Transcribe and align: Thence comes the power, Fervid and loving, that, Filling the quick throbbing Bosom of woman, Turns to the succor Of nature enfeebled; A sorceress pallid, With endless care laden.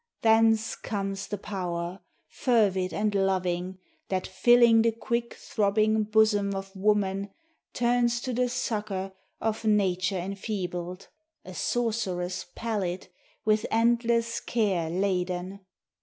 Thence 0.23 0.75
comes 0.75 1.27
the 1.27 1.37
power, 1.37 1.99
Fervid 2.27 2.91
and 2.91 3.13
loving, 3.13 3.77
that, 4.09 4.25
Filling 4.25 4.81
the 4.81 4.91
quick 4.91 5.35
throbbing 5.35 6.05
Bosom 6.05 6.55
of 6.55 6.75
woman, 6.75 7.29
Turns 7.73 8.19
to 8.21 8.33
the 8.33 8.49
succor 8.49 9.13
Of 9.39 9.63
nature 9.63 10.17
enfeebled; 10.17 11.09
A 11.45 11.53
sorceress 11.53 12.47
pallid, 12.55 13.09
With 13.45 13.67
endless 13.69 14.39
care 14.39 14.89
laden. 14.89 15.59